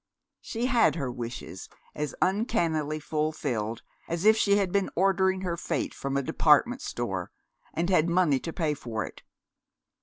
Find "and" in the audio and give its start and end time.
7.71-7.87